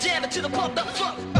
[0.00, 1.33] Jam it to the pump, the funk.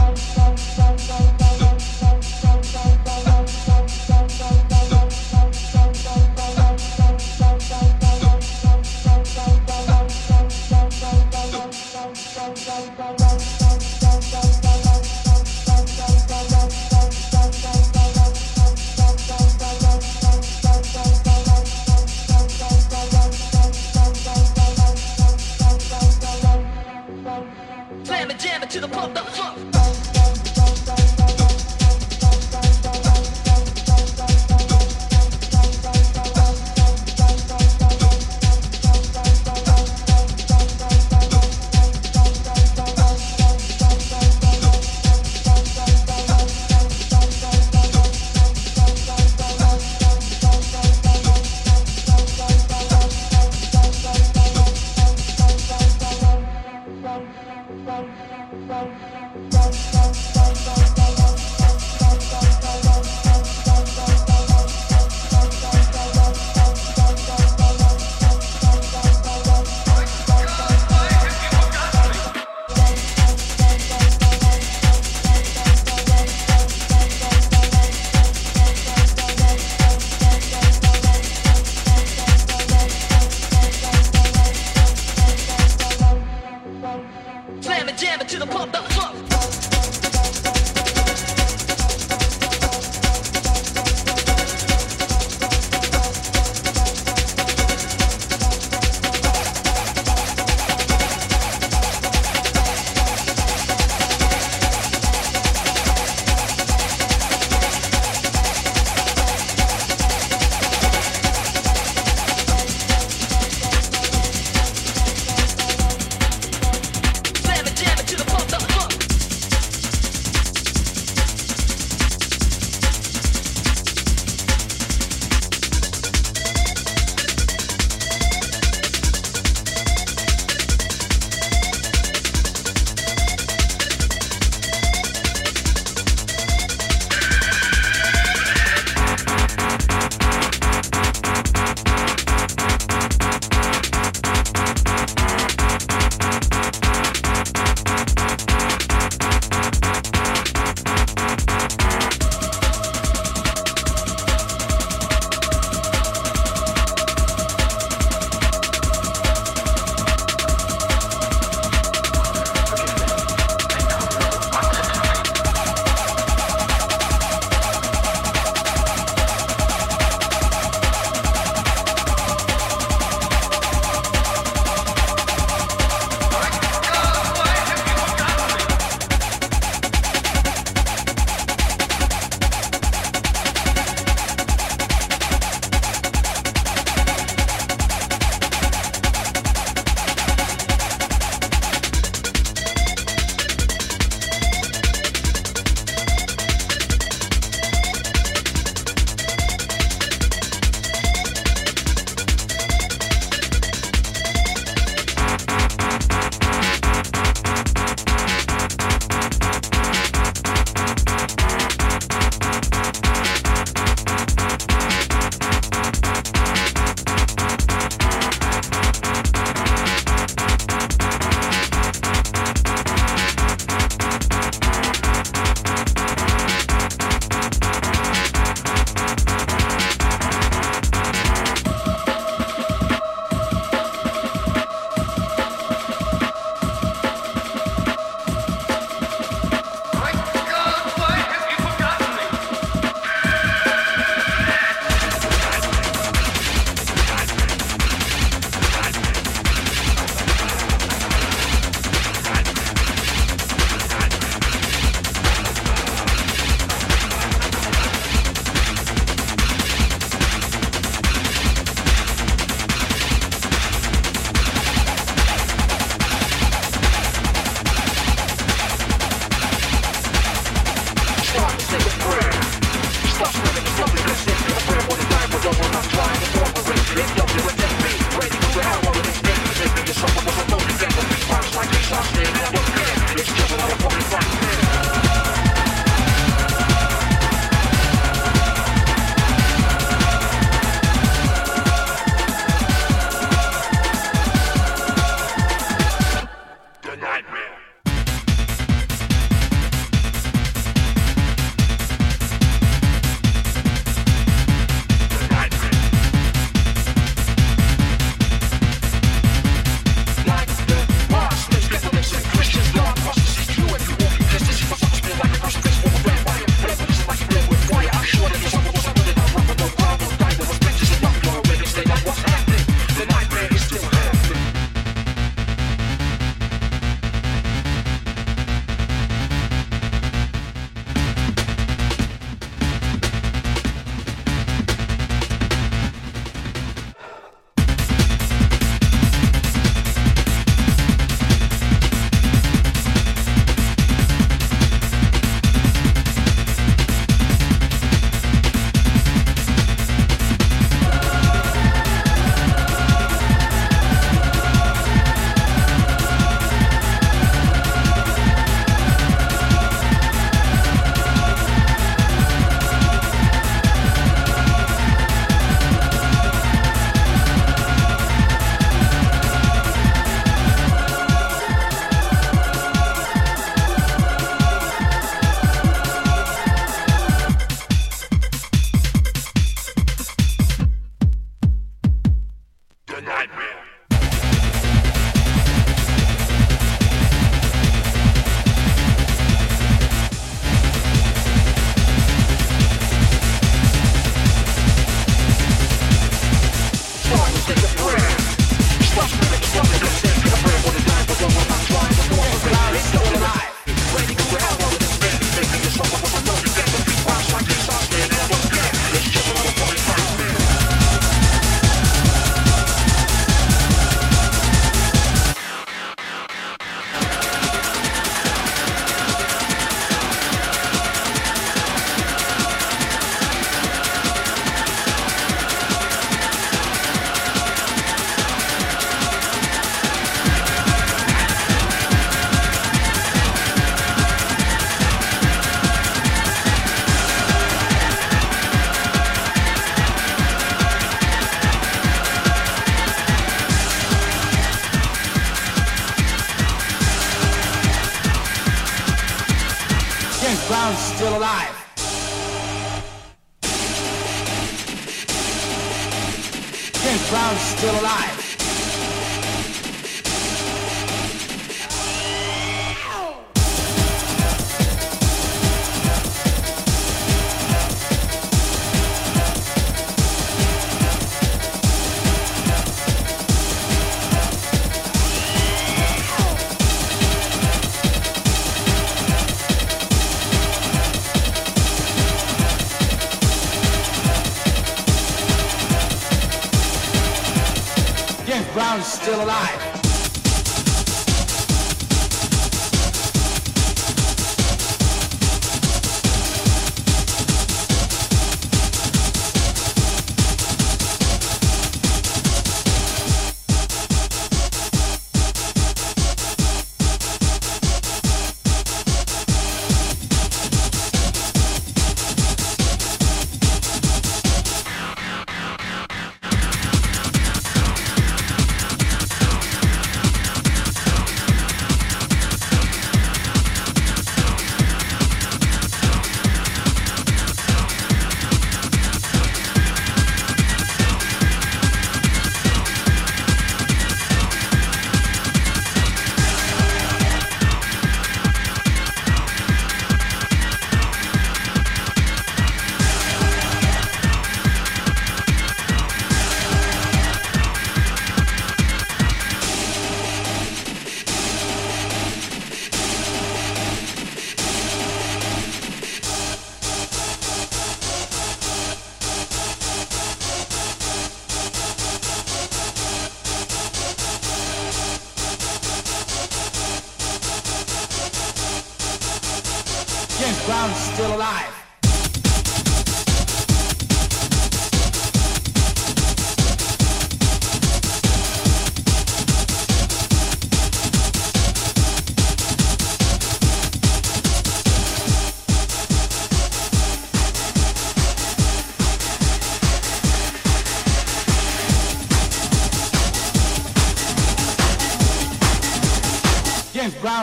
[457.11, 458.24] Brown's still alive.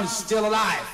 [0.03, 0.90] is still alive.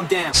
[0.00, 0.32] I'm down.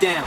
[0.00, 0.24] down.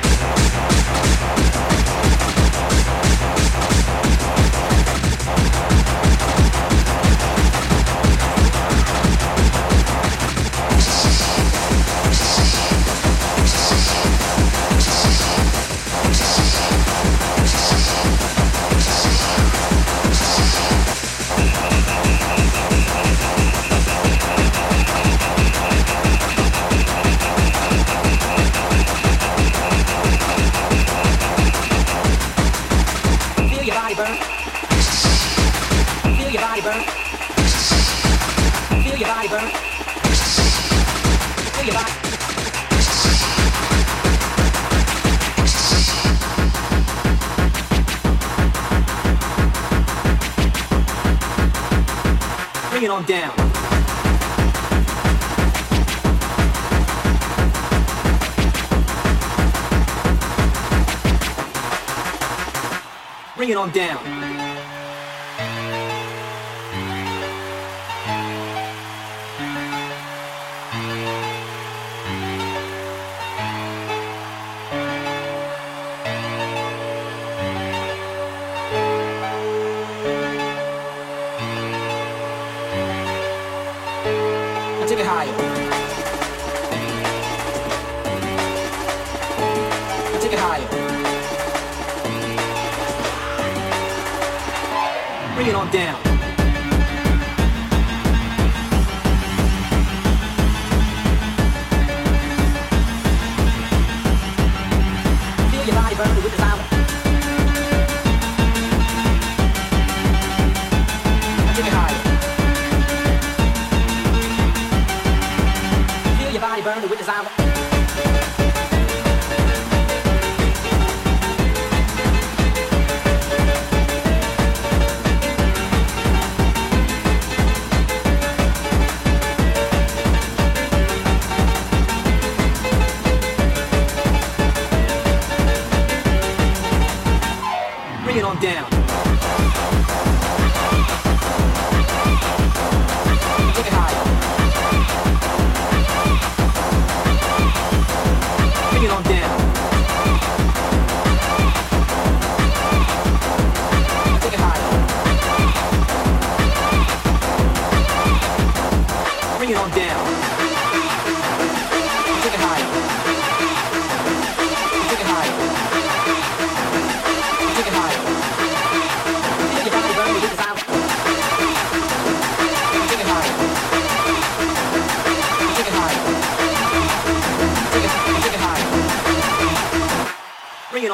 [63.66, 64.15] calm down.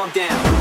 [0.02, 0.61] on down.